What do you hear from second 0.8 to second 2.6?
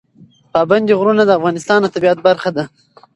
غرونه د افغانستان د طبیعت برخه